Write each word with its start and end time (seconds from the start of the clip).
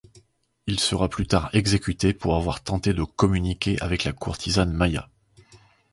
Il 0.65 0.79
sera 0.79 1.09
plus 1.09 1.27
tard 1.27 1.51
exécuté 1.53 2.11
pour 2.15 2.35
avoir 2.35 2.63
tenté 2.63 2.91
de 2.95 3.03
communiquer 3.03 3.79
avec 3.83 4.03
la 4.03 4.13
courtisane 4.13 4.73
Maya. 4.73 5.07